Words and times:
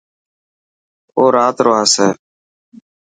او 1.15 1.23
رات 1.35 1.57
رو 1.65 1.71
آسي. 1.83 2.07